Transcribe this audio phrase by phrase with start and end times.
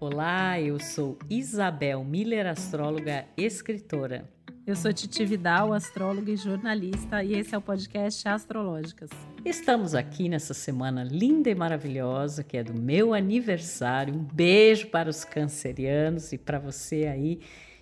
[0.00, 4.30] Olá, eu sou Isabel Miller, astróloga, escritora.
[4.64, 9.10] Eu sou Titi Vidal, astróloga e jornalista, e esse é o podcast Astrológicas.
[9.44, 14.14] Estamos aqui nessa semana linda e maravilhosa, que é do meu aniversário.
[14.14, 17.40] Um beijo para os cancerianos e para você aí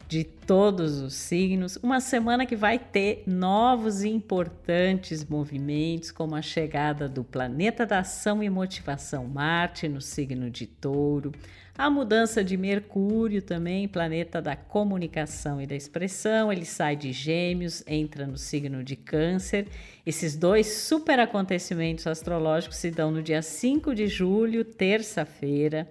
[0.09, 1.77] de todos os signos.
[1.83, 7.99] Uma semana que vai ter novos e importantes movimentos, como a chegada do planeta da
[7.99, 11.33] ação e motivação Marte no signo de Touro,
[11.79, 17.83] a mudança de Mercúrio também, planeta da comunicação e da expressão, ele sai de Gêmeos,
[17.87, 19.67] entra no signo de Câncer.
[20.07, 25.87] Esses dois super acontecimentos astrológicos se dão no dia 5 de julho, terça-feira.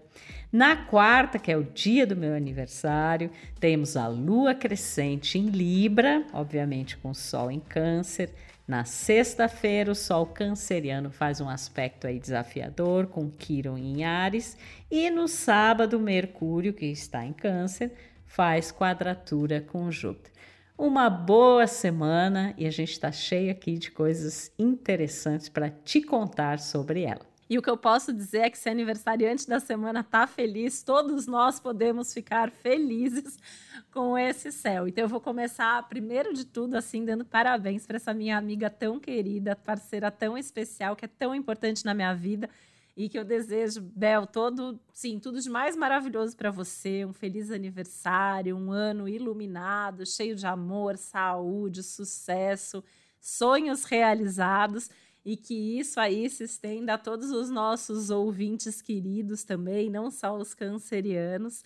[0.51, 3.29] Na quarta, que é o dia do meu aniversário,
[3.59, 8.31] temos a lua crescente em Libra, obviamente com sol em Câncer.
[8.67, 14.57] Na sexta-feira, o Sol canceriano faz um aspecto aí desafiador com Quiron em Ares.
[14.89, 17.93] E no sábado, Mercúrio, que está em Câncer,
[18.25, 20.31] faz quadratura com Júpiter.
[20.77, 26.59] Uma boa semana e a gente está cheio aqui de coisas interessantes para te contar
[26.59, 27.34] sobre ela.
[27.47, 31.27] E o que eu posso dizer é que se aniversariante da semana tá feliz, todos
[31.27, 33.37] nós podemos ficar felizes
[33.93, 34.87] com esse céu.
[34.87, 38.99] Então eu vou começar primeiro de tudo assim dando parabéns para essa minha amiga tão
[38.99, 42.49] querida, parceira tão especial, que é tão importante na minha vida
[42.97, 47.51] e que eu desejo, Bel, todo, sim, tudo de mais maravilhoso para você, um feliz
[47.51, 52.81] aniversário, um ano iluminado, cheio de amor, saúde, sucesso,
[53.19, 54.89] sonhos realizados
[55.25, 60.37] e que isso aí se estenda a todos os nossos ouvintes queridos também, não só
[60.37, 61.63] os cancerianos.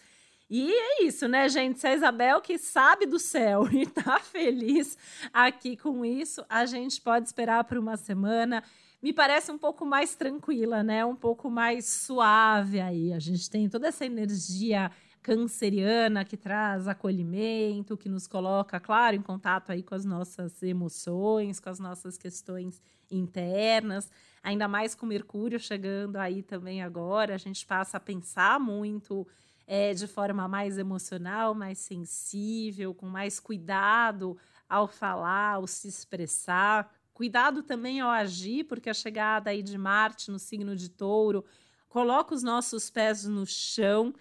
[0.49, 1.79] E é isso, né, gente?
[1.79, 4.97] Se a Isabel que sabe do céu e tá feliz
[5.33, 8.63] aqui com isso, a gente pode esperar por uma semana.
[9.01, 11.03] Me parece um pouco mais tranquila, né?
[11.05, 13.13] Um pouco mais suave aí.
[13.13, 14.89] A gente tem toda essa energia
[15.21, 21.59] canceriana que traz acolhimento, que nos coloca, claro, em contato aí com as nossas emoções,
[21.59, 22.81] com as nossas questões
[23.11, 29.27] internas, ainda mais com Mercúrio chegando aí também agora, a gente passa a pensar muito
[29.67, 34.37] é, de forma mais emocional, mais sensível, com mais cuidado
[34.67, 36.91] ao falar, ao se expressar.
[37.13, 41.45] Cuidado também ao agir, porque a chegada aí de Marte no signo de Touro
[41.87, 44.13] coloca os nossos pés no chão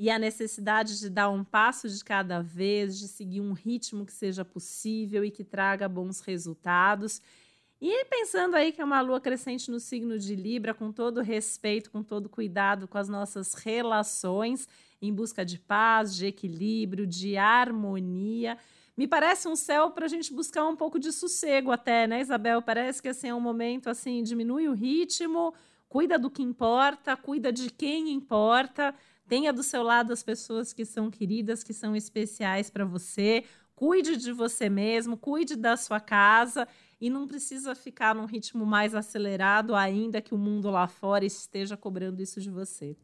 [0.00, 4.12] e a necessidade de dar um passo de cada vez, de seguir um ritmo que
[4.14, 7.20] seja possível e que traga bons resultados.
[7.78, 11.90] E pensando aí que é uma lua crescente no signo de Libra, com todo respeito,
[11.90, 14.66] com todo cuidado com as nossas relações,
[15.02, 18.56] em busca de paz, de equilíbrio, de harmonia.
[18.96, 22.62] Me parece um céu para a gente buscar um pouco de sossego até, né, Isabel?
[22.62, 25.52] Parece que assim, é um momento assim, diminui o ritmo,
[25.90, 28.94] cuida do que importa, cuida de quem importa,
[29.30, 33.44] Tenha do seu lado as pessoas que são queridas, que são especiais para você.
[33.76, 36.66] Cuide de você mesmo, cuide da sua casa
[37.00, 41.76] e não precisa ficar num ritmo mais acelerado, ainda que o mundo lá fora esteja
[41.76, 42.96] cobrando isso de você.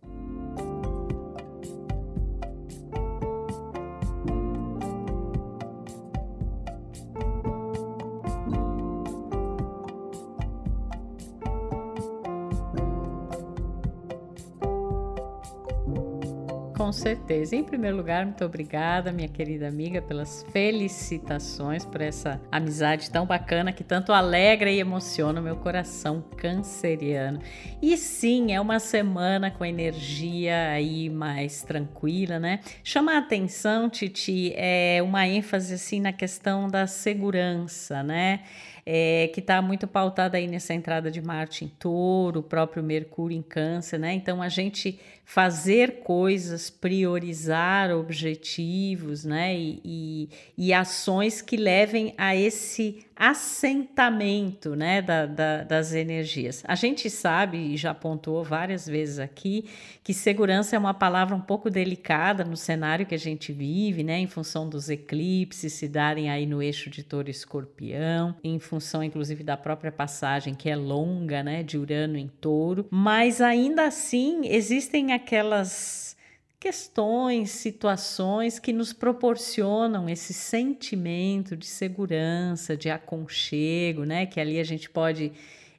[16.86, 17.56] Com certeza.
[17.56, 23.72] Em primeiro lugar, muito obrigada, minha querida amiga, pelas felicitações, por essa amizade tão bacana
[23.72, 27.40] que tanto alegra e emociona o meu coração canceriano.
[27.82, 32.60] E sim, é uma semana com energia aí mais tranquila, né?
[32.84, 38.44] Chama a atenção, Titi, é uma ênfase assim na questão da segurança, né?
[38.88, 43.36] É, que está muito pautada aí nessa entrada de Marte em touro, o próprio Mercúrio
[43.36, 44.14] em câncer, né?
[44.14, 49.56] Então a gente fazer coisas, priorizar objetivos, né?
[49.58, 56.62] E, e, e ações que levem a esse assentamento né, da, da, das energias.
[56.68, 59.64] A gente sabe, e já pontuou várias vezes aqui,
[60.04, 64.18] que segurança é uma palavra um pouco delicada no cenário que a gente vive, né,
[64.18, 68.75] em função dos eclipses se darem aí no eixo de touro e escorpião, em função
[69.02, 74.46] inclusive da própria passagem que é longa, né, de Urano em touro, mas ainda assim
[74.46, 76.16] existem aquelas
[76.58, 84.26] questões, situações que nos proporcionam esse sentimento de segurança, de aconchego, né?
[84.26, 85.32] Que ali a gente pode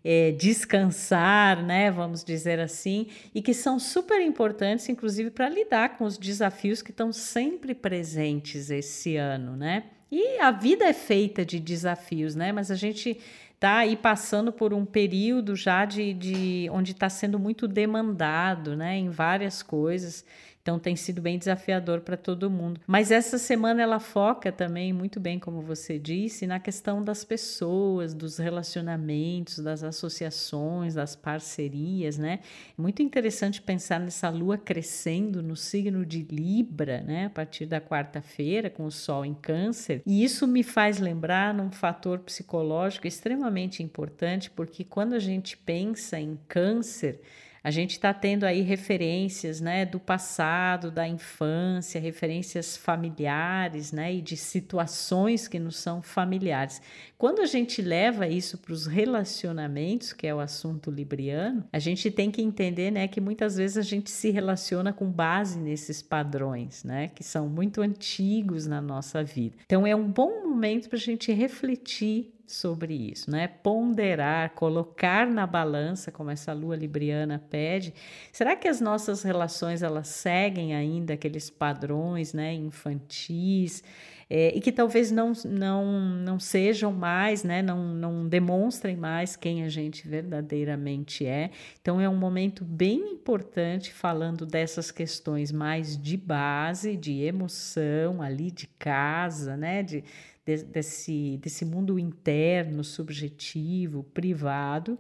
[0.04, 1.92] é, descansar, né?
[1.92, 6.92] Vamos dizer assim, e que são super importantes, inclusive, para lidar com os desafios que
[6.92, 9.84] estão sempre presentes esse ano, né?
[10.12, 12.52] E a vida é feita de desafios, né?
[12.52, 13.20] Mas a gente
[13.54, 18.96] está aí passando por um período já de, de onde está sendo muito demandado, né?
[18.98, 20.24] Em várias coisas.
[20.68, 22.82] Então tem sido bem desafiador para todo mundo.
[22.86, 28.14] Mas essa semana ela foca também, muito bem como você disse, na questão das pessoas,
[28.14, 32.42] dos relacionamentos, das associações, das parcerias, né?
[32.78, 37.28] Muito interessante pensar nessa lua crescendo no signo de Libra, né?
[37.28, 40.02] A partir da quarta-feira, com o Sol em Câncer.
[40.06, 46.20] E isso me faz lembrar num fator psicológico extremamente importante, porque quando a gente pensa
[46.20, 47.22] em Câncer,
[47.68, 54.22] a gente está tendo aí referências né, do passado, da infância, referências familiares né, e
[54.22, 56.82] de situações que nos são familiares.
[57.18, 62.12] Quando a gente leva isso para os relacionamentos, que é o assunto libriano, a gente
[62.12, 66.84] tem que entender né, que muitas vezes a gente se relaciona com base nesses padrões,
[66.84, 69.58] né, que são muito antigos na nossa vida.
[69.66, 73.48] Então é um bom momento para a gente refletir sobre isso, né?
[73.48, 77.94] Ponderar, colocar na balança, como essa lua libriana pede.
[78.32, 83.84] Será que as nossas relações elas seguem ainda aqueles padrões, né, infantis?
[84.30, 89.64] É, e que talvez não, não, não sejam mais, né, não, não demonstrem mais quem
[89.64, 91.50] a gente verdadeiramente é.
[91.82, 98.52] Então, é um momento bem importante falando dessas questões mais de base, de emoção, ali
[98.52, 100.04] de casa, né, de,
[100.46, 105.00] de, desse, desse mundo interno, subjetivo, privado,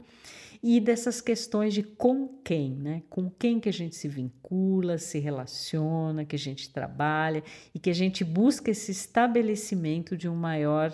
[0.61, 3.03] e dessas questões de com quem, né?
[3.09, 7.43] Com quem que a gente se vincula, se relaciona, que a gente trabalha
[7.73, 10.93] e que a gente busca esse estabelecimento de um maior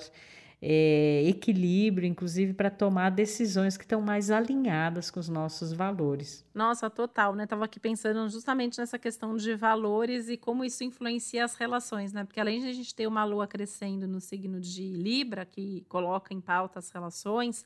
[0.65, 6.45] é, equilíbrio, inclusive para tomar decisões que estão mais alinhadas com os nossos valores.
[6.53, 7.45] Nossa, total, né?
[7.45, 12.23] Tava aqui pensando justamente nessa questão de valores e como isso influencia as relações, né?
[12.23, 16.33] Porque além de a gente ter uma lua crescendo no signo de Libra, que coloca
[16.33, 17.65] em pauta as relações,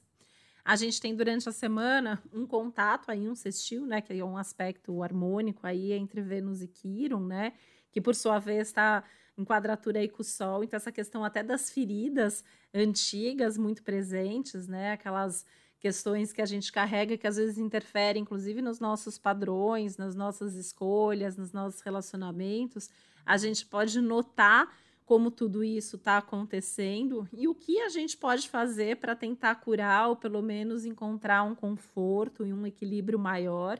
[0.67, 4.01] a gente tem durante a semana um contato aí, um sextil, né?
[4.01, 7.53] Que é um aspecto harmônico aí entre Vênus e Quiron, né?
[7.89, 9.01] Que por sua vez está
[9.37, 10.65] em quadratura aí com o Sol.
[10.65, 12.43] Então, essa questão até das feridas
[12.73, 14.91] antigas muito presentes, né?
[14.91, 15.45] Aquelas
[15.79, 20.55] questões que a gente carrega que às vezes interferem, inclusive, nos nossos padrões, nas nossas
[20.55, 22.89] escolhas, nos nossos relacionamentos.
[23.25, 24.67] A gente pode notar
[25.07, 30.09] como tudo isso está acontecendo e o que a gente pode fazer para tentar curar
[30.09, 33.79] ou pelo menos encontrar um conforto e um equilíbrio maior.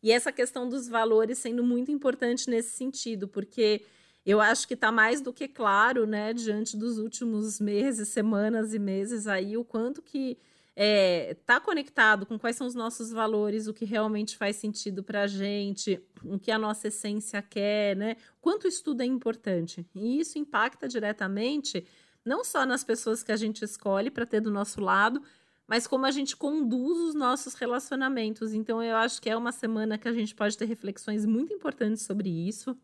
[0.00, 3.82] E essa questão dos valores sendo muito importante nesse sentido, porque
[4.24, 8.78] eu acho que está mais do que claro, né, diante dos últimos meses, semanas e
[8.78, 10.38] meses aí, o quanto que
[10.82, 15.24] é, tá conectado com quais são os nossos valores, o que realmente faz sentido para
[15.24, 18.16] a gente, o que a nossa essência quer, né?
[18.40, 19.86] Quanto estudo é importante.
[19.94, 21.86] E isso impacta diretamente
[22.24, 25.22] não só nas pessoas que a gente escolhe para ter do nosso lado,
[25.68, 28.54] mas como a gente conduz os nossos relacionamentos.
[28.54, 32.04] Então, eu acho que é uma semana que a gente pode ter reflexões muito importantes
[32.04, 32.74] sobre isso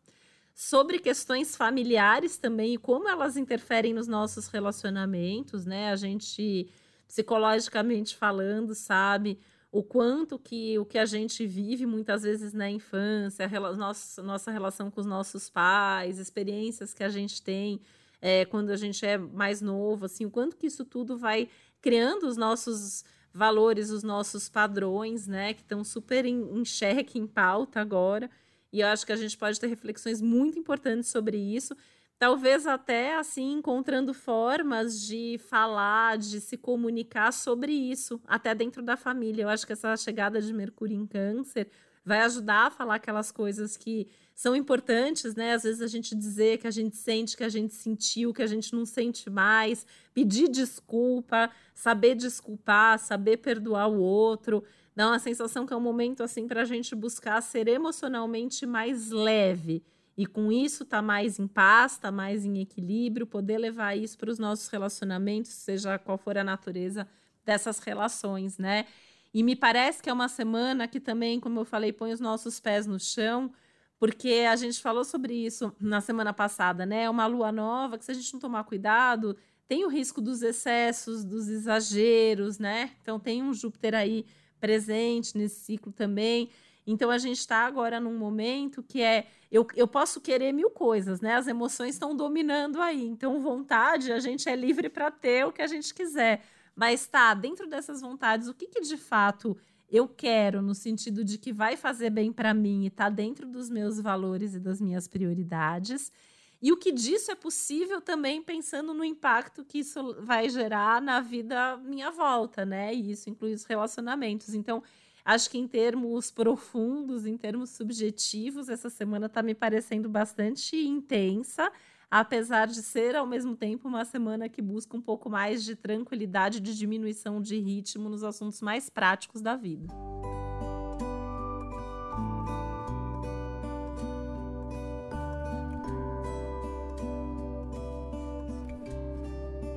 [0.58, 5.92] sobre questões familiares também e como elas interferem nos nossos relacionamentos, né?
[5.92, 6.66] A gente
[7.06, 9.38] psicologicamente falando, sabe
[9.70, 14.90] o quanto que o que a gente vive muitas vezes na infância, nossa, nossa relação
[14.90, 17.80] com os nossos pais, experiências que a gente tem
[18.20, 21.48] é, quando a gente é mais novo, assim, o quanto que isso tudo vai
[21.80, 27.26] criando os nossos valores, os nossos padrões, né, que estão super em, em xeque, em
[27.26, 28.30] pauta agora.
[28.72, 31.76] E eu acho que a gente pode ter reflexões muito importantes sobre isso.
[32.18, 38.96] Talvez até assim encontrando formas de falar, de se comunicar sobre isso, até dentro da
[38.96, 39.42] família.
[39.42, 41.68] Eu acho que essa chegada de Mercúrio em Câncer
[42.02, 45.52] vai ajudar a falar aquelas coisas que são importantes, né?
[45.52, 48.46] Às vezes a gente dizer que a gente sente, que a gente sentiu, que a
[48.46, 54.64] gente não sente mais, pedir desculpa, saber desculpar, saber perdoar o outro
[54.96, 59.10] dá uma sensação que é um momento assim para a gente buscar ser emocionalmente mais
[59.10, 59.84] leve
[60.16, 64.30] e com isso tá mais em paz, tá mais em equilíbrio, poder levar isso para
[64.30, 67.06] os nossos relacionamentos, seja qual for a natureza
[67.44, 68.86] dessas relações, né?
[69.34, 72.58] E me parece que é uma semana que também, como eu falei, põe os nossos
[72.58, 73.52] pés no chão,
[73.98, 77.02] porque a gente falou sobre isso na semana passada, né?
[77.02, 79.36] É uma lua nova que se a gente não tomar cuidado,
[79.68, 82.92] tem o risco dos excessos, dos exageros, né?
[83.02, 84.24] Então tem um Júpiter aí
[84.58, 86.48] presente nesse ciclo também.
[86.86, 91.20] Então a gente está agora num momento que é eu, eu posso querer mil coisas,
[91.20, 91.34] né?
[91.34, 93.06] As emoções estão dominando aí.
[93.06, 96.42] Então, vontade, a gente é livre para ter o que a gente quiser.
[96.74, 99.56] Mas tá, dentro dessas vontades, o que, que de fato
[99.88, 103.70] eu quero, no sentido de que vai fazer bem para mim e está dentro dos
[103.70, 106.12] meus valores e das minhas prioridades.
[106.60, 111.20] E o que disso é possível também pensando no impacto que isso vai gerar na
[111.20, 112.92] vida minha volta, né?
[112.92, 114.54] E isso inclui os relacionamentos.
[114.54, 114.82] Então,
[115.26, 121.68] Acho que em termos profundos, em termos subjetivos, essa semana está me parecendo bastante intensa,
[122.08, 126.60] apesar de ser ao mesmo tempo uma semana que busca um pouco mais de tranquilidade,
[126.60, 129.92] de diminuição de ritmo nos assuntos mais práticos da vida.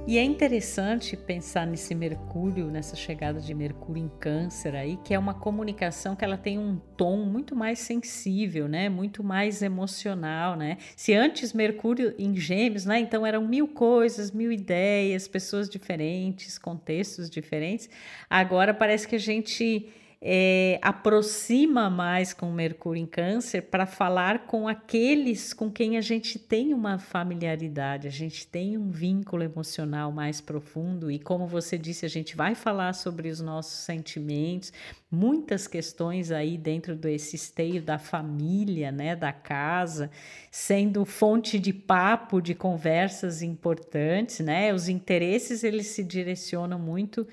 [0.09, 5.19] E é interessante pensar nesse Mercúrio, nessa chegada de Mercúrio em Câncer aí, que é
[5.19, 8.89] uma comunicação que ela tem um tom muito mais sensível, né?
[8.89, 10.79] Muito mais emocional, né?
[10.95, 12.99] Se antes Mercúrio em Gêmeos, né?
[12.99, 17.87] Então eram mil coisas, mil ideias, pessoas diferentes, contextos diferentes.
[18.27, 24.67] Agora parece que a gente é, aproxima mais com Mercúrio em Câncer para falar com
[24.67, 30.41] aqueles com quem a gente tem uma familiaridade, a gente tem um vínculo emocional mais
[30.41, 31.09] profundo.
[31.09, 34.73] E como você disse, a gente vai falar sobre os nossos sentimentos,
[35.09, 40.11] muitas questões aí dentro desse esteio da família, né, da casa,
[40.51, 44.73] sendo fonte de papo, de conversas importantes, né?
[44.73, 47.25] Os interesses eles se direcionam muito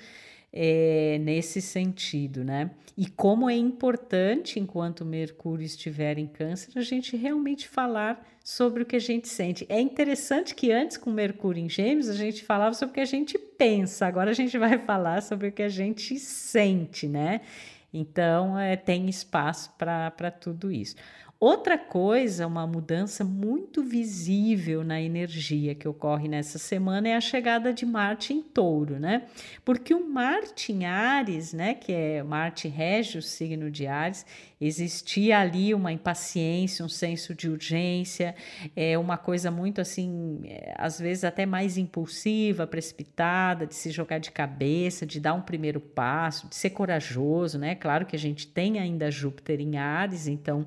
[0.59, 2.71] é, nesse sentido, né?
[2.97, 8.87] E como é importante, enquanto Mercúrio estiver em Câncer, a gente realmente falar sobre o
[8.87, 9.67] que a gente sente.
[9.69, 13.05] É interessante que antes, com Mercúrio em Gêmeos, a gente falava sobre o que a
[13.05, 17.43] gente pensa, agora a gente vai falar sobre o que a gente sente, né?
[17.93, 20.97] Então, é, tem espaço para tudo isso.
[21.39, 27.75] Outra coisa, uma mudança muito visível na energia que ocorre nessa semana é a chegada
[27.75, 29.27] de Marte em Touro, né?
[29.63, 34.25] Porque o Marte em Ares, né, que é Marte rege o signo de Ares,
[34.61, 38.35] existia ali uma impaciência, um senso de urgência,
[38.75, 44.19] é uma coisa muito assim, é, às vezes até mais impulsiva, precipitada, de se jogar
[44.19, 47.75] de cabeça, de dar um primeiro passo, de ser corajoso, né?
[47.75, 50.67] Claro que a gente tem ainda Júpiter em Ares, então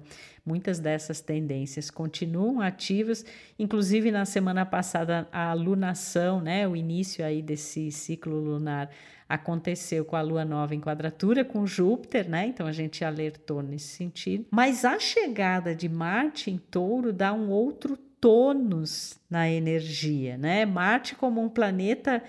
[0.50, 3.24] Muitas dessas tendências continuam ativas,
[3.60, 8.90] inclusive na semana passada a lunação, né, o início aí desse ciclo lunar
[9.30, 12.48] aconteceu com a lua nova em quadratura com Júpiter, né?
[12.48, 14.48] Então a gente alertou nesse sentido.
[14.50, 20.66] Mas a chegada de Marte em Touro dá um outro tônus na energia, né?
[20.66, 22.24] Marte como um planeta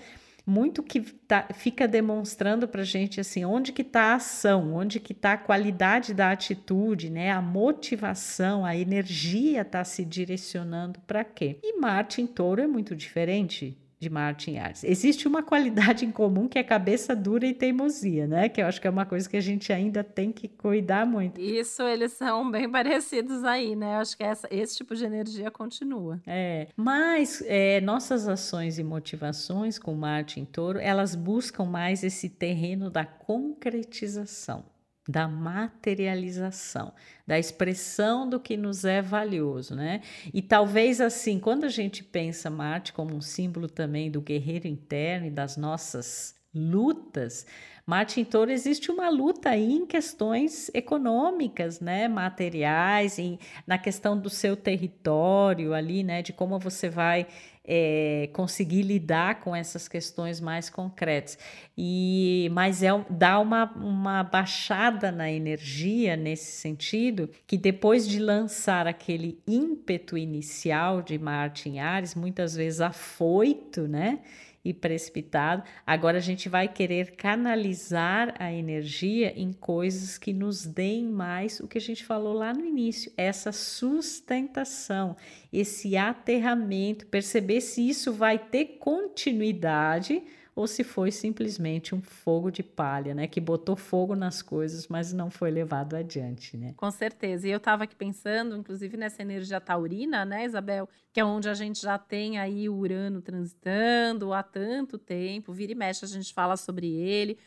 [0.45, 5.13] muito que tá, fica demonstrando para gente assim onde que está a ação, onde que
[5.13, 7.31] está a qualidade da atitude, né?
[7.31, 11.59] A motivação, a energia está se direcionando para quê?
[11.63, 14.83] E Marte em Touro é muito diferente de Martin Ares.
[14.83, 18.49] Existe uma qualidade em comum que é cabeça dura e teimosia, né?
[18.49, 21.39] Que eu acho que é uma coisa que a gente ainda tem que cuidar muito.
[21.39, 23.95] Isso, eles são bem parecidos aí, né?
[23.95, 26.19] Eu acho que essa, esse tipo de energia continua.
[26.25, 32.27] É, mas é, nossas ações e motivações com Marte em Touro, elas buscam mais esse
[32.27, 34.65] terreno da concretização
[35.07, 36.93] da materialização,
[37.25, 40.01] da expressão do que nos é valioso, né?
[40.33, 45.27] E talvez assim, quando a gente pensa Marte como um símbolo também do guerreiro interno
[45.27, 47.45] e das nossas lutas,
[47.85, 54.17] Marte em Touro existe uma luta aí em questões econômicas, né, materiais, em, na questão
[54.17, 57.27] do seu território ali, né, de como você vai
[57.63, 61.37] é, conseguir lidar com essas questões mais concretas.
[61.77, 68.87] E, mas é, dá uma, uma baixada na energia nesse sentido, que depois de lançar
[68.87, 74.19] aquele ímpeto inicial de Marte em Ares, muitas vezes afoito, né?
[74.63, 75.63] E precipitado.
[75.85, 81.67] Agora a gente vai querer canalizar a energia em coisas que nos deem mais o
[81.67, 85.15] que a gente falou lá no início, essa sustentação,
[85.51, 90.21] esse aterramento, perceber se isso vai ter continuidade
[90.55, 95.13] ou se foi simplesmente um fogo de palha, né, que botou fogo nas coisas, mas
[95.13, 96.73] não foi levado adiante, né?
[96.75, 97.47] Com certeza.
[97.47, 101.53] E eu estava aqui pensando, inclusive nessa energia taurina, né, Isabel, que é onde a
[101.53, 106.33] gente já tem aí o Urano transitando há tanto tempo, vira e mexe a gente
[106.33, 107.37] fala sobre ele.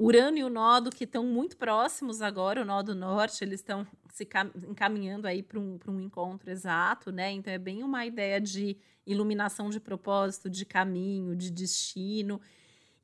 [0.00, 4.26] Urano e o Nodo que estão muito próximos agora, o Nodo Norte, eles estão se
[4.66, 7.30] encaminhando aí para um, um encontro exato, né?
[7.32, 12.40] Então é bem uma ideia de iluminação de propósito, de caminho, de destino.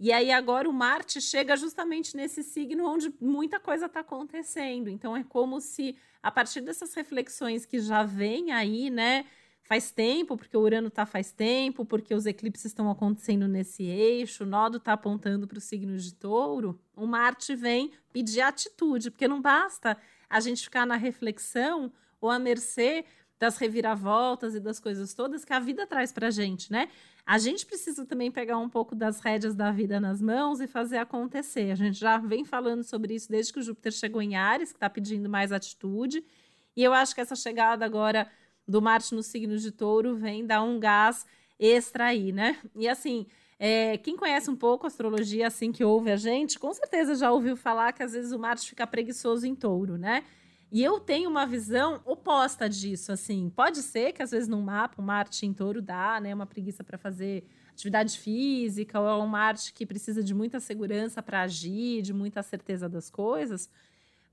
[0.01, 4.89] E aí agora o Marte chega justamente nesse signo onde muita coisa está acontecendo.
[4.89, 9.27] Então é como se a partir dessas reflexões que já vem aí, né?
[9.67, 14.45] Faz tempo, porque o Urano está faz tempo, porque os eclipses estão acontecendo nesse eixo,
[14.45, 19.27] o nodo está apontando para o signo de touro, o Marte vem pedir atitude, porque
[19.27, 19.97] não basta
[20.31, 23.05] a gente ficar na reflexão ou à mercê
[23.39, 26.89] das reviravoltas e das coisas todas que a vida traz pra gente, né?
[27.27, 30.99] A gente precisa também pegar um pouco das rédeas da vida nas mãos e fazer
[30.99, 31.73] acontecer.
[31.73, 34.77] A gente já vem falando sobre isso desde que o Júpiter chegou em Ares, que
[34.77, 36.25] está pedindo mais atitude.
[36.77, 38.31] E eu acho que essa chegada agora
[38.67, 41.27] do Marte no signo de Touro vem dar um gás
[41.59, 42.59] extra aí, né?
[42.75, 43.27] E assim,
[43.59, 47.57] é, quem conhece um pouco astrologia, assim que ouve a gente, com certeza já ouviu
[47.57, 50.25] falar que às vezes o Marte fica preguiçoso em touro, né?
[50.71, 53.49] E eu tenho uma visão oposta disso, assim.
[53.55, 56.35] Pode ser que às vezes num mapa, um Marte em touro dá, né?
[56.35, 61.23] Uma preguiça para fazer atividade física, ou é um Marte que precisa de muita segurança
[61.23, 63.71] para agir, de muita certeza das coisas.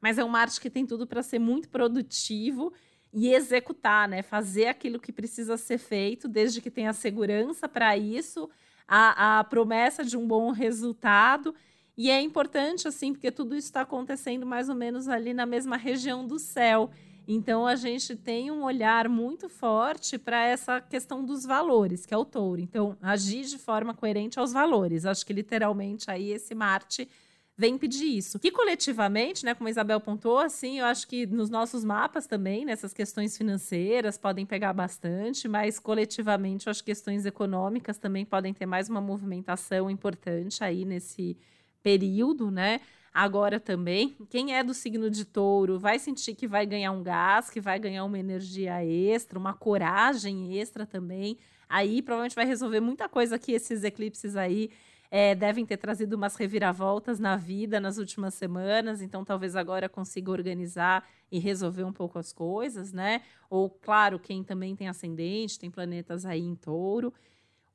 [0.01, 2.73] Mas é um Marte que tem tudo para ser muito produtivo
[3.13, 4.24] e executar, né?
[4.24, 8.50] Fazer aquilo que precisa ser feito, desde que tenha segurança para isso,
[8.88, 11.53] a, a promessa de um bom resultado.
[11.96, 15.77] E é importante, assim, porque tudo isso está acontecendo mais ou menos ali na mesma
[15.77, 16.89] região do céu.
[17.27, 22.17] Então a gente tem um olhar muito forte para essa questão dos valores, que é
[22.17, 22.60] o touro.
[22.60, 25.05] Então, agir de forma coerente aos valores.
[25.05, 27.08] Acho que literalmente aí esse Marte
[27.57, 28.39] vem pedir isso.
[28.43, 32.65] E coletivamente, né, como a Isabel pontuou, assim, eu acho que nos nossos mapas também,
[32.65, 38.53] nessas questões financeiras podem pegar bastante, mas coletivamente eu acho que questões econômicas também podem
[38.53, 41.38] ter mais uma movimentação importante aí nesse
[41.83, 42.81] período, né?
[43.13, 47.48] Agora também, quem é do signo de touro vai sentir que vai ganhar um gás,
[47.48, 51.38] que vai ganhar uma energia extra, uma coragem extra também.
[51.69, 54.72] Aí provavelmente vai resolver muita coisa que esses eclipses aí
[55.15, 60.32] é, devem ter trazido umas reviravoltas na vida nas últimas semanas, então talvez agora consiga
[60.32, 63.22] organizar e resolver um pouco as coisas, né?
[63.48, 67.13] Ou, claro, quem também tem ascendente, tem planetas aí em touro.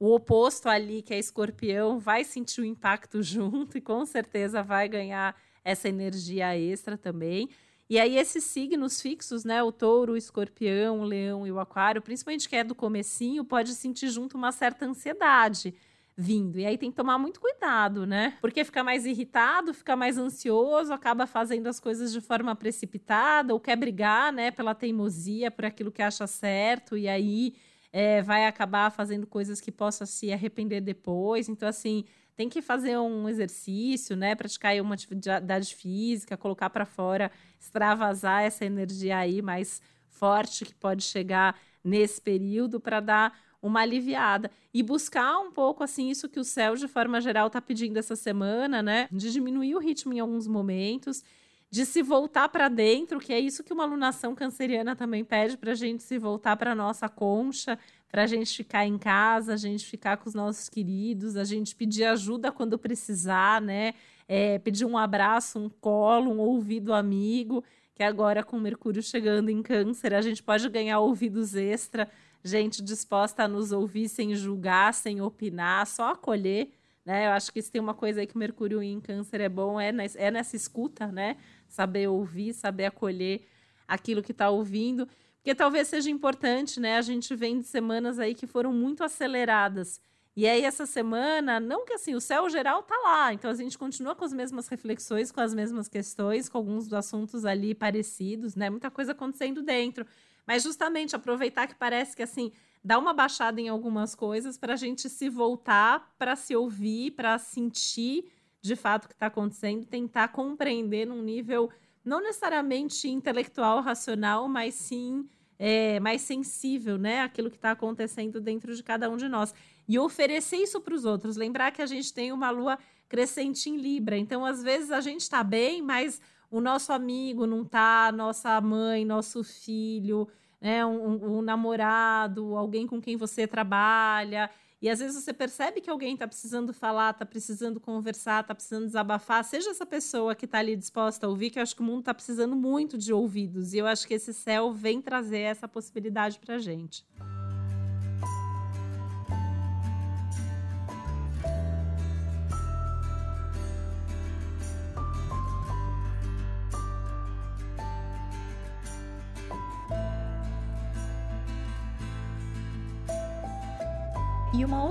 [0.00, 4.88] O oposto ali, que é escorpião, vai sentir o impacto junto e com certeza vai
[4.88, 7.48] ganhar essa energia extra também.
[7.88, 12.02] E aí esses signos fixos, né, o touro, o escorpião, o leão e o aquário,
[12.02, 15.72] principalmente que é do comecinho, pode sentir junto uma certa ansiedade
[16.20, 16.58] vindo.
[16.58, 18.36] E aí tem que tomar muito cuidado, né?
[18.40, 23.60] Porque fica mais irritado, fica mais ansioso, acaba fazendo as coisas de forma precipitada ou
[23.60, 27.54] quer brigar, né, pela teimosia, por aquilo que acha certo, e aí
[27.92, 31.48] é, vai acabar fazendo coisas que possa se arrepender depois.
[31.48, 32.04] Então, assim,
[32.34, 34.34] tem que fazer um exercício, né?
[34.34, 41.04] Praticar uma atividade física, colocar para fora, extravasar essa energia aí mais forte que pode
[41.04, 46.44] chegar nesse período para dar uma aliviada e buscar um pouco assim isso que o
[46.44, 49.08] céu de forma geral está pedindo essa semana, né?
[49.10, 51.24] De diminuir o ritmo em alguns momentos,
[51.70, 55.72] de se voltar para dentro, que é isso que uma alunação canceriana também pede para
[55.72, 57.78] a gente se voltar para nossa concha,
[58.10, 61.74] para a gente ficar em casa, a gente ficar com os nossos queridos, a gente
[61.74, 63.94] pedir ajuda quando precisar, né?
[64.26, 67.62] É, pedir um abraço, um colo, um ouvido amigo,
[67.94, 72.08] que agora com Mercúrio chegando em Câncer, a gente pode ganhar ouvidos extra
[72.44, 76.70] gente disposta a nos ouvir sem julgar, sem opinar, só acolher.
[77.04, 77.26] Né?
[77.26, 79.90] Eu acho que isso tem uma coisa aí que Mercúrio em Câncer é bom, é,
[79.90, 81.36] nessa, é nessa escuta, né?
[81.66, 83.46] Saber ouvir, saber acolher
[83.86, 85.08] aquilo que está ouvindo.
[85.36, 86.98] Porque talvez seja importante, né?
[86.98, 90.00] A gente vem de semanas aí que foram muito aceleradas.
[90.36, 93.76] E aí, essa semana, não que assim, o céu geral tá lá, então a gente
[93.76, 98.54] continua com as mesmas reflexões, com as mesmas questões, com alguns dos assuntos ali parecidos,
[98.54, 98.70] né?
[98.70, 100.06] Muita coisa acontecendo dentro.
[100.48, 102.50] Mas justamente aproveitar que parece que assim
[102.82, 107.36] dá uma baixada em algumas coisas para a gente se voltar para se ouvir, para
[107.36, 108.24] sentir
[108.62, 111.68] de fato o que está acontecendo, tentar compreender num nível
[112.02, 117.20] não necessariamente intelectual, racional, mas sim é, mais sensível, né?
[117.20, 119.52] Aquilo que está acontecendo dentro de cada um de nós.
[119.86, 121.36] E oferecer isso para os outros.
[121.36, 124.16] Lembrar que a gente tem uma lua crescente em Libra.
[124.16, 129.04] Então, às vezes, a gente está bem, mas o nosso amigo não tá, nossa mãe,
[129.04, 130.28] nosso filho,
[130.60, 134.50] né, um, um, namorado, alguém com quem você trabalha.
[134.80, 138.86] E às vezes você percebe que alguém está precisando falar, está precisando conversar, está precisando
[138.86, 139.44] desabafar.
[139.44, 142.00] Seja essa pessoa que está ali disposta a ouvir, que eu acho que o mundo
[142.00, 143.74] está precisando muito de ouvidos.
[143.74, 147.04] E eu acho que esse céu vem trazer essa possibilidade para a gente.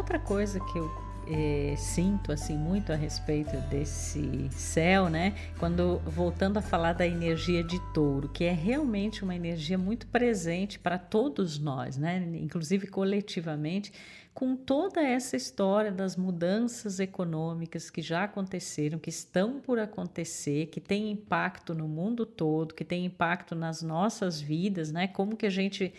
[0.08, 0.90] Outra coisa que eu
[1.28, 5.36] é, sinto assim muito a respeito desse céu, né?
[5.60, 10.80] Quando voltando a falar da energia de touro, que é realmente uma energia muito presente
[10.80, 12.26] para todos nós, né?
[12.36, 13.92] Inclusive coletivamente,
[14.34, 20.80] com toda essa história das mudanças econômicas que já aconteceram, que estão por acontecer, que
[20.80, 25.06] tem impacto no mundo todo, que tem impacto nas nossas vidas, né?
[25.06, 25.94] Como que a gente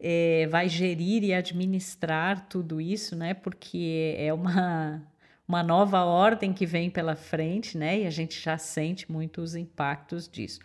[0.00, 3.34] é, vai gerir e administrar tudo isso, né?
[3.34, 5.02] Porque é uma,
[5.46, 8.00] uma nova ordem que vem pela frente, né?
[8.00, 10.60] E a gente já sente muito os impactos disso.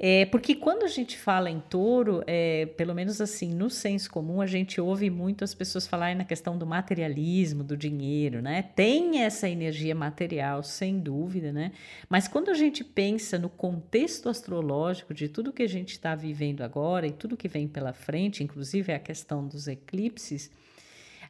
[0.00, 4.40] É, porque quando a gente fala em touro, é, pelo menos assim, no senso comum,
[4.40, 8.62] a gente ouve muito as pessoas falarem na questão do materialismo, do dinheiro, né?
[8.62, 11.72] Tem essa energia material, sem dúvida, né?
[12.08, 16.62] Mas quando a gente pensa no contexto astrológico de tudo que a gente está vivendo
[16.62, 20.48] agora e tudo que vem pela frente, inclusive a questão dos eclipses,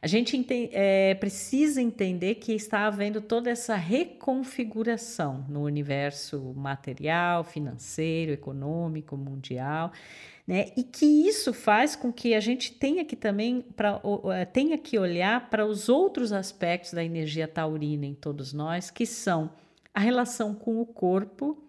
[0.00, 8.32] a gente é, precisa entender que está havendo toda essa reconfiguração no universo material, financeiro,
[8.32, 9.92] econômico, mundial.
[10.46, 10.72] Né?
[10.76, 14.00] E que isso faz com que a gente tenha que também pra,
[14.34, 19.04] é, tenha que olhar para os outros aspectos da energia taurina em todos nós, que
[19.04, 19.50] são
[19.92, 21.62] a relação com o corpo,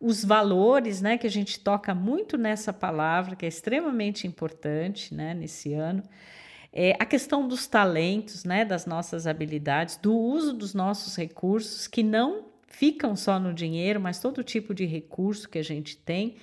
[0.00, 5.34] os valores, né, que a gente toca muito nessa palavra, que é extremamente importante, né,
[5.34, 6.02] nesse ano,
[6.72, 12.02] é, a questão dos talentos, né, das nossas habilidades, do uso dos nossos recursos, que
[12.02, 16.36] não ficam só no dinheiro, mas todo tipo de recurso que a gente tem.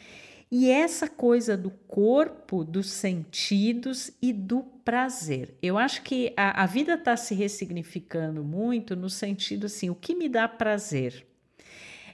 [0.51, 5.55] E essa coisa do corpo, dos sentidos e do prazer.
[5.61, 10.15] Eu acho que a, a vida está se ressignificando muito no sentido assim: o que
[10.15, 11.25] me dá prazer?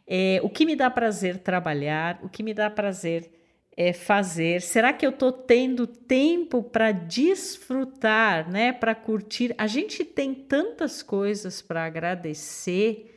[0.07, 3.34] É, o que me dá prazer trabalhar, o que me dá prazer
[3.77, 4.61] é, fazer?
[4.61, 8.71] Será que eu estou tendo tempo para desfrutar, né?
[8.71, 9.53] Para curtir?
[9.57, 13.11] A gente tem tantas coisas para agradecer,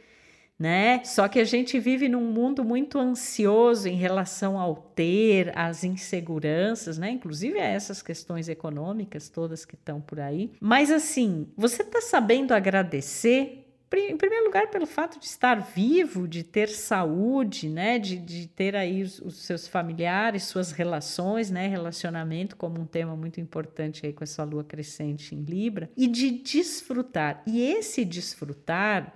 [0.58, 1.02] né?
[1.04, 6.98] Só que a gente vive num mundo muito ansioso em relação ao ter, às inseguranças,
[6.98, 7.10] né?
[7.10, 10.50] Inclusive a essas questões econômicas todas que estão por aí.
[10.60, 13.67] Mas assim, você está sabendo agradecer?
[13.96, 17.98] Em primeiro lugar, pelo fato de estar vivo, de ter saúde, né?
[17.98, 21.66] De, de ter aí os, os, seus familiares, suas relações, né?
[21.68, 26.30] Relacionamento como um tema muito importante aí com essa lua crescente em Libra, e de
[26.30, 27.42] desfrutar.
[27.46, 29.14] E esse desfrutar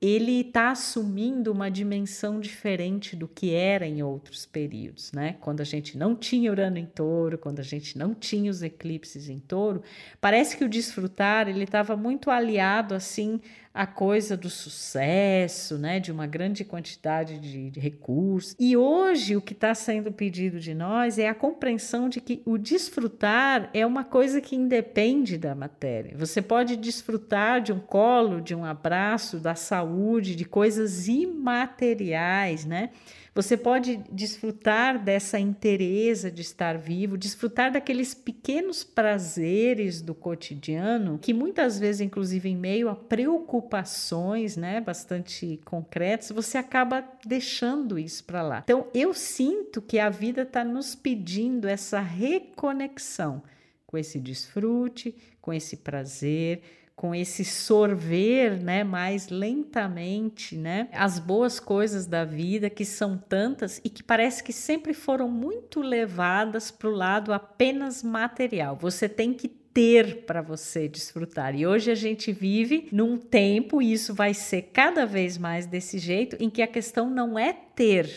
[0.00, 5.36] ele está assumindo uma dimensão diferente do que era em outros períodos, né?
[5.40, 9.28] Quando a gente não tinha Urano em Touro, quando a gente não tinha os eclipses
[9.28, 9.82] em Touro,
[10.20, 13.40] parece que o desfrutar ele estava muito aliado assim
[13.72, 18.56] a coisa do sucesso, né, de uma grande quantidade de, recursos.
[18.58, 22.58] E hoje o que está sendo pedido de nós é a compreensão de que o
[22.58, 26.16] desfrutar é uma coisa que independe da matéria.
[26.16, 32.90] Você pode desfrutar de um colo, de um abraço, da saúde, de coisas imateriais, né?
[33.38, 41.32] Você pode desfrutar dessa inteireza de estar vivo, desfrutar daqueles pequenos prazeres do cotidiano, que
[41.32, 48.42] muitas vezes, inclusive em meio a preocupações, né, bastante concretas, você acaba deixando isso para
[48.42, 48.62] lá.
[48.64, 53.40] Então, eu sinto que a vida está nos pedindo essa reconexão
[53.86, 56.60] com esse desfrute, com esse prazer,
[56.98, 63.80] com esse sorver, né, mais lentamente, né, as boas coisas da vida que são tantas
[63.84, 68.76] e que parece que sempre foram muito levadas para o lado apenas material.
[68.80, 71.54] Você tem que ter para você desfrutar.
[71.54, 76.00] E hoje a gente vive num tempo, e isso vai ser cada vez mais desse
[76.00, 78.10] jeito, em que a questão não é ter,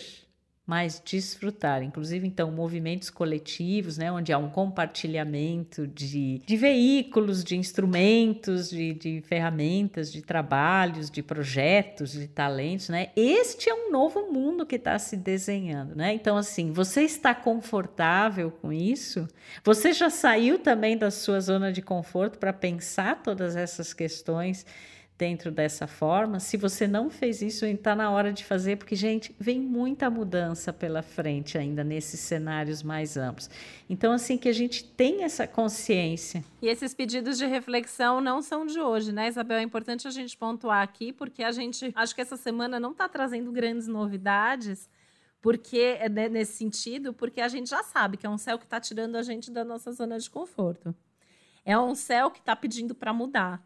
[0.72, 1.84] mas desfrutar.
[1.84, 8.94] Inclusive, então, movimentos coletivos, né, onde há um compartilhamento de, de veículos, de instrumentos, de,
[8.94, 13.10] de ferramentas, de trabalhos, de projetos, de talentos, né?
[13.18, 16.14] Este é um novo mundo que está se desenhando, né?
[16.14, 19.28] Então, assim, você está confortável com isso?
[19.66, 24.66] Você já saiu também da sua zona de conforto para pensar todas essas questões?
[25.22, 26.40] Dentro dessa forma.
[26.40, 30.74] Se você não fez isso, está na hora de fazer, porque, gente, vem muita mudança
[30.74, 33.48] pela frente ainda nesses cenários mais amplos.
[33.88, 36.44] Então, assim, que a gente tem essa consciência.
[36.60, 39.60] E esses pedidos de reflexão não são de hoje, né, Isabel?
[39.60, 43.08] É importante a gente pontuar aqui, porque a gente, acho que essa semana não está
[43.08, 44.90] trazendo grandes novidades
[45.40, 48.80] porque é nesse sentido, porque a gente já sabe que é um céu que está
[48.80, 50.96] tirando a gente da nossa zona de conforto.
[51.64, 53.60] É um céu que está pedindo para mudar.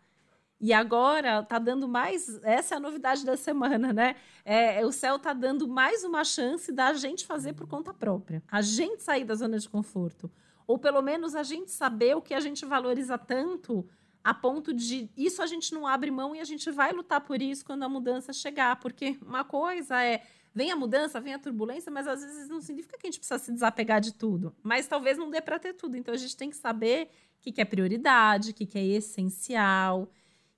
[0.60, 2.40] E agora tá dando mais.
[2.44, 4.16] Essa é a novidade da semana, né?
[4.44, 8.42] É, o céu tá dando mais uma chance da gente fazer por conta própria.
[8.50, 10.32] A gente sair da zona de conforto.
[10.66, 13.88] Ou pelo menos a gente saber o que a gente valoriza tanto
[14.24, 17.40] a ponto de isso a gente não abre mão e a gente vai lutar por
[17.40, 18.76] isso quando a mudança chegar.
[18.78, 20.24] Porque uma coisa é.
[20.52, 23.38] Vem a mudança, vem a turbulência, mas às vezes não significa que a gente precisa
[23.38, 24.56] se desapegar de tudo.
[24.64, 25.98] Mas talvez não dê para ter tudo.
[25.98, 28.84] Então a gente tem que saber o que, que é prioridade, o que, que é
[28.84, 30.10] essencial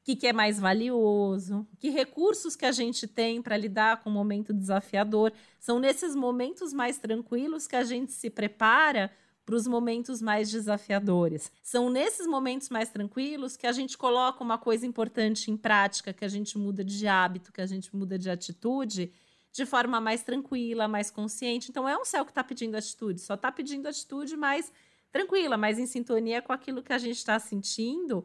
[0.08, 4.14] que, que é mais valioso, que recursos que a gente tem para lidar com um
[4.14, 5.34] momento desafiador.
[5.60, 9.12] São nesses momentos mais tranquilos que a gente se prepara
[9.46, 11.52] para os momentos mais desafiadores.
[11.62, 16.24] São nesses momentos mais tranquilos que a gente coloca uma coisa importante em prática, que
[16.24, 19.12] a gente muda de hábito, que a gente muda de atitude
[19.52, 21.70] de forma mais tranquila, mais consciente.
[21.70, 24.72] Então é um céu que está pedindo atitude, só está pedindo atitude mais
[25.12, 28.24] tranquila, mais em sintonia com aquilo que a gente está sentindo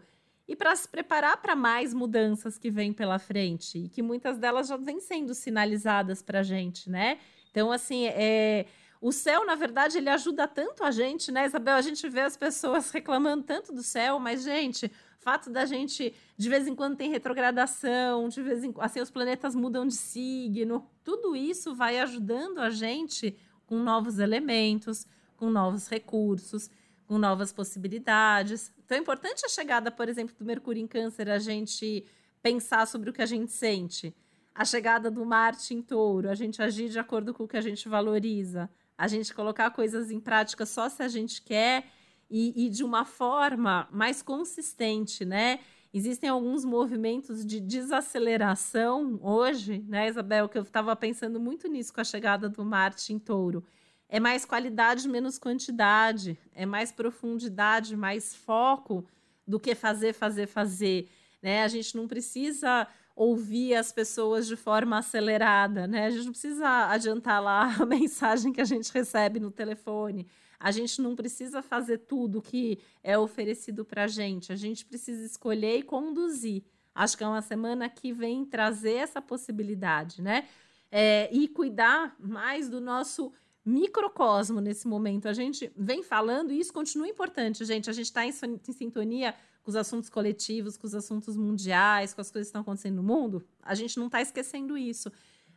[0.53, 4.69] e para se preparar para mais mudanças que vêm pela frente e que muitas delas
[4.69, 7.19] já vêm sendo sinalizadas para a gente, né?
[7.51, 8.67] Então, assim, é,
[9.01, 11.75] o céu, na verdade, ele ajuda tanto a gente, né, Isabel?
[11.75, 16.15] A gente vê as pessoas reclamando tanto do céu, mas, gente, o fato da gente,
[16.37, 20.87] de vez em quando, tem retrogradação, de vez em assim, os planetas mudam de signo,
[21.03, 23.35] tudo isso vai ajudando a gente
[23.65, 26.69] com novos elementos, com novos recursos,
[27.07, 28.73] com novas possibilidades.
[28.85, 32.07] Então, é importante a chegada, por exemplo, do Mercúrio em Câncer, a gente
[32.43, 34.15] pensar sobre o que a gente sente.
[34.55, 37.61] A chegada do Marte em Touro, a gente agir de acordo com o que a
[37.61, 38.69] gente valoriza
[39.03, 41.87] a gente colocar coisas em prática só se a gente quer
[42.31, 45.59] e, e de uma forma mais consistente, né?
[45.93, 50.49] Existem alguns movimentos de desaceleração hoje, né, Isabel?
[50.49, 53.65] Que eu estava pensando muito nisso com a chegada do Marte em touro.
[54.13, 59.07] É mais qualidade, menos quantidade, é mais profundidade, mais foco
[59.49, 61.09] do que fazer, fazer, fazer.
[61.41, 61.63] Né?
[61.63, 66.05] A gente não precisa ouvir as pessoas de forma acelerada, né?
[66.05, 70.27] A gente não precisa adiantar lá a mensagem que a gente recebe no telefone.
[70.61, 74.53] A gente não precisa fazer tudo que é oferecido para a gente.
[74.53, 76.63] A gente precisa escolher e conduzir.
[76.95, 80.47] Acho que é uma semana que vem trazer essa possibilidade, né?
[80.91, 83.33] É, e cuidar mais do nosso
[83.65, 85.29] microcosmo nesse momento.
[85.29, 87.89] A gente vem falando e isso continua importante, gente.
[87.89, 92.21] A gente está em, em sintonia com os assuntos coletivos, com os assuntos mundiais, com
[92.21, 95.11] as coisas que estão acontecendo no mundo, a gente não está esquecendo isso.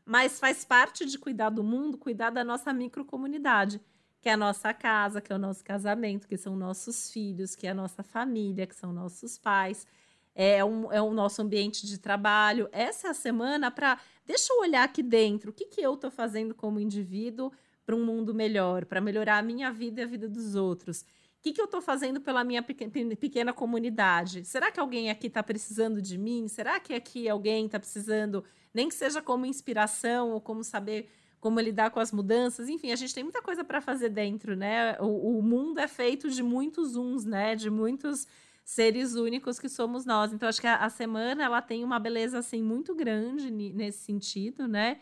[0.06, 3.82] Mas faz parte de cuidar do mundo, cuidar da nossa microcomunidade,
[4.22, 7.66] que é a nossa casa, que é o nosso casamento, que são nossos filhos, que
[7.66, 9.88] é a nossa família, que são nossos pais,
[10.36, 12.70] é, um, é o nosso ambiente de trabalho.
[12.72, 14.00] Essa é a semana para.
[14.26, 17.52] Deixa eu olhar aqui dentro, o que, que eu estou fazendo como indivíduo
[17.86, 21.06] para um mundo melhor, para melhorar a minha vida e a vida dos outros
[21.46, 24.44] que, que eu estou fazendo pela minha pequena comunidade?
[24.46, 26.48] Será que alguém aqui está precisando de mim?
[26.48, 28.44] Será que aqui alguém está precisando,
[28.74, 31.08] nem que seja como inspiração ou como saber
[31.40, 32.68] como lidar com as mudanças?
[32.68, 34.98] Enfim, a gente tem muita coisa para fazer dentro, né?
[35.00, 37.56] O, o, mundo é feito de muitos uns, né?
[37.56, 38.26] De muitos
[38.64, 40.34] seres únicos que somos nós.
[40.34, 44.68] Então, acho que a, a semana ela tem uma beleza assim muito grande nesse sentido,
[44.68, 45.00] né?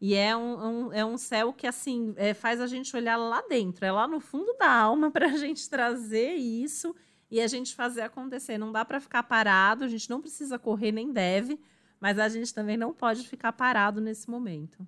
[0.00, 3.42] E é um, um, é um céu que, assim, é, faz a gente olhar lá
[3.48, 6.94] dentro, é lá no fundo da alma para a gente trazer isso
[7.30, 8.58] e a gente fazer acontecer.
[8.58, 11.58] Não dá para ficar parado, a gente não precisa correr nem deve,
[12.00, 14.86] mas a gente também não pode ficar parado nesse momento.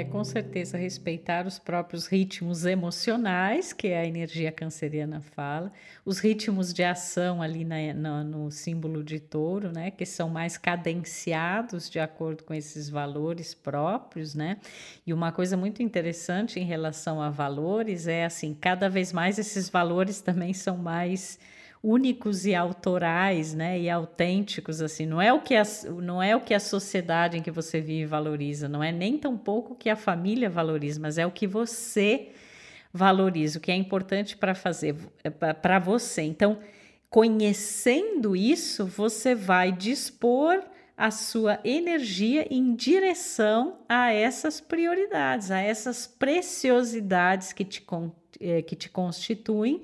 [0.00, 5.70] É, com certeza, respeitar os próprios ritmos emocionais, que a energia canceriana fala,
[6.06, 10.56] os ritmos de ação ali na, na, no símbolo de touro, né, que são mais
[10.56, 14.56] cadenciados de acordo com esses valores próprios, né?
[15.06, 19.68] E uma coisa muito interessante em relação a valores é assim, cada vez mais esses
[19.68, 21.38] valores também são mais
[21.82, 25.06] únicos e autorais, né, e autênticos assim.
[25.06, 25.62] Não é o que a,
[26.02, 29.36] não é o que a sociedade em que você vive valoriza, não é nem tão
[29.36, 32.28] pouco que a família valoriza, mas é o que você
[32.92, 34.94] valoriza, o que é importante para fazer
[35.62, 36.22] para você.
[36.22, 36.58] Então,
[37.08, 40.62] conhecendo isso, você vai dispor
[40.96, 47.82] a sua energia em direção a essas prioridades, a essas preciosidades que te,
[48.38, 49.82] eh, que te constituem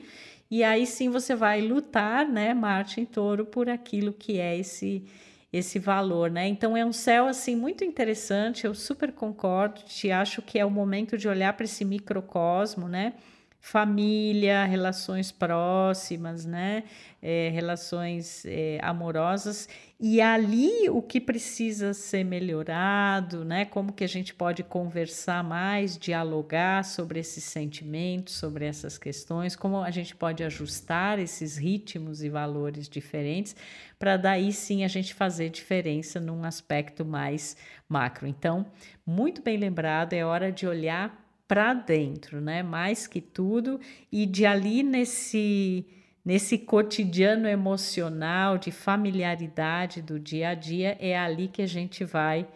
[0.50, 5.04] e aí sim você vai lutar, né, Marte em Touro, por aquilo que é esse
[5.52, 6.46] esse valor, né?
[6.48, 10.70] Então é um céu assim muito interessante, eu super concordo, te acho que é o
[10.70, 13.14] momento de olhar para esse microcosmo, né?
[13.60, 16.84] Família, relações próximas, né?
[17.20, 23.64] É, relações é, amorosas e ali o que precisa ser melhorado, né?
[23.64, 29.78] Como que a gente pode conversar mais, dialogar sobre esses sentimentos, sobre essas questões, como
[29.78, 33.56] a gente pode ajustar esses ritmos e valores diferentes
[33.98, 37.56] para daí sim a gente fazer diferença num aspecto mais
[37.88, 38.26] macro.
[38.26, 38.66] Então,
[39.04, 42.62] muito bem lembrado, é hora de olhar para dentro, né?
[42.62, 43.80] Mais que tudo
[44.10, 45.86] e de ali nesse
[46.24, 52.48] nesse cotidiano emocional de familiaridade do dia a dia é ali que a gente vai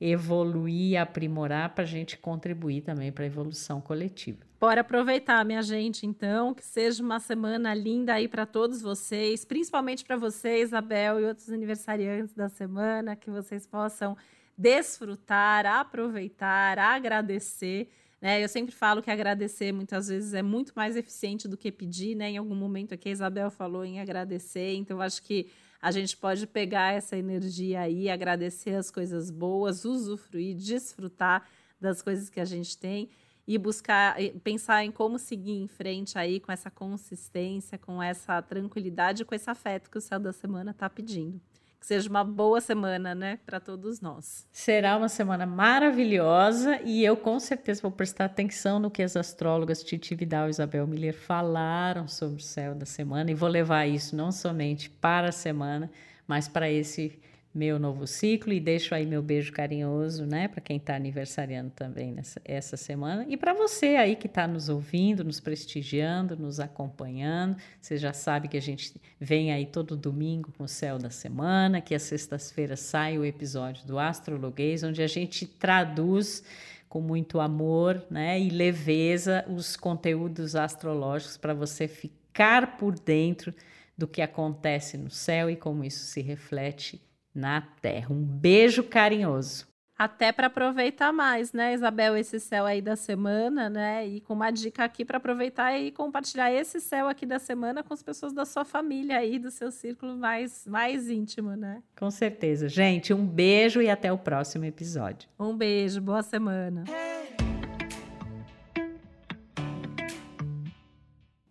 [0.00, 4.38] evoluir, aprimorar para a gente contribuir também para a evolução coletiva.
[4.60, 10.04] Bora aproveitar, minha gente, então, que seja uma semana linda aí para todos vocês, principalmente
[10.04, 14.16] para você, Isabel, e outros aniversariantes da semana, que vocês possam
[14.56, 17.88] desfrutar, aproveitar, agradecer.
[18.20, 18.42] Né?
[18.42, 22.30] Eu sempre falo que agradecer muitas vezes é muito mais eficiente do que pedir, né?
[22.30, 25.50] Em algum momento aqui a Isabel falou em agradecer, então acho que
[25.80, 31.46] a gente pode pegar essa energia aí, agradecer as coisas boas, usufruir, desfrutar
[31.80, 33.10] das coisas que a gente tem
[33.46, 39.24] e buscar pensar em como seguir em frente aí com essa consistência, com essa tranquilidade,
[39.24, 41.40] com esse afeto que o céu da semana está pedindo.
[41.86, 44.44] Que seja uma boa semana, né, para todos nós.
[44.50, 49.84] Será uma semana maravilhosa e eu com certeza vou prestar atenção no que as astrólogas
[49.84, 54.16] Titi Vidal e Isabel Miller falaram sobre o céu da semana e vou levar isso
[54.16, 55.88] não somente para a semana,
[56.26, 57.16] mas para esse
[57.56, 62.12] meu novo ciclo e deixo aí meu beijo carinhoso, né, para quem está aniversariando também
[62.12, 67.56] nessa essa semana e para você aí que está nos ouvindo, nos prestigiando, nos acompanhando.
[67.80, 71.80] Você já sabe que a gente vem aí todo domingo com o céu da semana,
[71.80, 76.44] que às sextas-feiras sai o episódio do Astrologuês, onde a gente traduz
[76.90, 83.54] com muito amor, né, e leveza os conteúdos astrológicos para você ficar por dentro
[83.96, 87.00] do que acontece no céu e como isso se reflete
[87.36, 88.08] na terra.
[88.10, 89.66] Um beijo carinhoso.
[89.98, 94.06] Até para aproveitar mais, né, Isabel, esse céu aí da semana, né?
[94.06, 97.94] E com uma dica aqui para aproveitar e compartilhar esse céu aqui da semana com
[97.94, 101.82] as pessoas da sua família aí, do seu círculo mais, mais íntimo, né?
[101.98, 102.68] Com certeza.
[102.68, 105.30] Gente, um beijo e até o próximo episódio.
[105.40, 106.84] Um beijo, boa semana.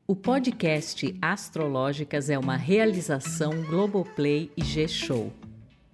[0.08, 5.34] O podcast Astrológicas é uma realização Globoplay e G-Show.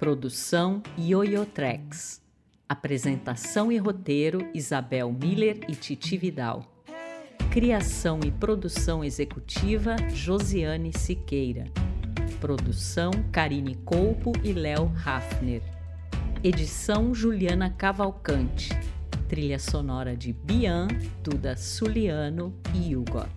[0.02, 2.24] Produção Yoyotrex.
[2.68, 6.66] Apresentação e roteiro Isabel Miller e Titi Vidal.
[7.52, 11.66] Criação e produção executiva Josiane Siqueira.
[12.40, 15.62] Produção Karine Colpo e Léo Hafner.
[16.44, 18.70] Edição Juliana Cavalcante.
[19.30, 20.88] Trilha sonora de Bian,
[21.22, 23.28] Duda Suliano e Hugo.